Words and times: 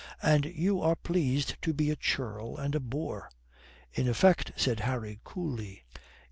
And 0.23 0.45
you 0.47 0.81
are 0.81 0.95
pleased 0.95 1.61
to 1.61 1.73
be 1.73 1.91
a 1.91 1.95
churl 1.95 2.57
and 2.57 2.73
a 2.73 2.79
boor." 2.79 3.29
"In 3.93 4.07
effect," 4.07 4.51
said 4.55 4.79
Harry 4.79 5.19
coolly. 5.23 5.83